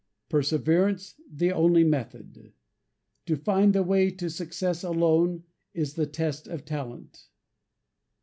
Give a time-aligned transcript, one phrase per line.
[0.29, 2.53] Perseverance the only method.
[3.27, 5.43] To find the way to success alone,
[5.75, 7.27] is the test of talent.